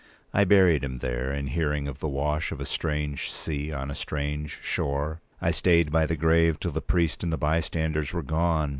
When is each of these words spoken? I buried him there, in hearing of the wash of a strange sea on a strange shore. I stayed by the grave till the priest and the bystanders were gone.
I 0.33 0.45
buried 0.45 0.83
him 0.83 0.97
there, 0.97 1.31
in 1.31 1.45
hearing 1.45 1.87
of 1.87 1.99
the 1.99 2.07
wash 2.07 2.51
of 2.51 2.59
a 2.59 2.65
strange 2.65 3.31
sea 3.31 3.71
on 3.71 3.91
a 3.91 3.93
strange 3.93 4.57
shore. 4.63 5.21
I 5.39 5.51
stayed 5.51 5.91
by 5.91 6.07
the 6.07 6.17
grave 6.17 6.59
till 6.59 6.71
the 6.71 6.81
priest 6.81 7.23
and 7.23 7.31
the 7.31 7.37
bystanders 7.37 8.11
were 8.11 8.23
gone. 8.23 8.69